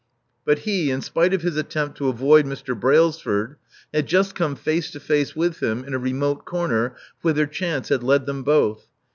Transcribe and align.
But 0.45 0.57
he, 0.65 0.89
in 0.89 1.01
spite 1.01 1.31
of 1.31 1.43
his 1.43 1.57
attempt 1.57 1.95
to 1.99 2.07
avoid 2.09 2.45
Mr. 2.47 2.75
Brailsford, 2.75 3.57
had 3.93 4.07
just 4.07 4.33
come 4.33 4.55
face 4.55 4.89
to 4.93 4.99
face 4.99 5.35
with 5.35 5.61
him 5.61 5.83
in 5.83 5.93
a 5.93 5.99
remote 5.99 6.43
corner 6.43 6.95
whither 7.21 7.45
chance 7.45 7.89
had 7.89 8.01
led 8.01 8.25
them 8.25 8.41
both. 8.41 8.87